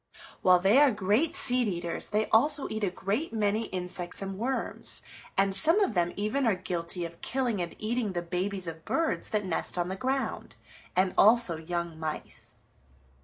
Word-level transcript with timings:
While 0.41 0.57
they 0.57 0.79
are 0.79 0.89
great 0.89 1.35
seed 1.35 1.67
eaters 1.67 2.09
they 2.09 2.25
also 2.29 2.65
eat 2.71 2.83
a 2.83 2.89
great 2.89 3.31
many 3.31 3.65
insects 3.67 4.19
and 4.19 4.39
worms, 4.39 5.03
and 5.37 5.55
some 5.55 5.79
of 5.79 5.93
them 5.93 6.11
even 6.15 6.47
are 6.47 6.55
guilty 6.55 7.05
of 7.05 7.21
killing 7.21 7.61
and 7.61 7.75
eating 7.77 8.13
the 8.13 8.23
babies 8.23 8.65
of 8.65 8.83
birds 8.83 9.29
that 9.29 9.45
nest 9.45 9.77
on 9.77 9.89
the 9.89 9.95
ground, 9.95 10.55
and 10.95 11.13
also 11.19 11.55
young 11.57 11.99
mice. 11.99 12.55